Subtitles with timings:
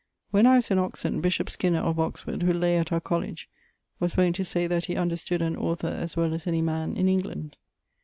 [0.31, 3.47] When I was in Oxon, bishop Skinner (of Oxford), who lay at our College,
[3.99, 7.07] was wont to say that he understood an author as well as any man in
[7.07, 7.55] England.